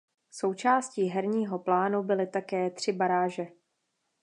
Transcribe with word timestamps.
Součástí 0.31 1.05
herního 1.07 1.59
plánu 1.59 2.03
byly 2.03 2.27
také 2.27 2.69
tři 2.69 2.91
baráže. 2.93 3.47